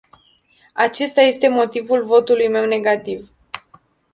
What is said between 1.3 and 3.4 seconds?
motivul votului meu negativ.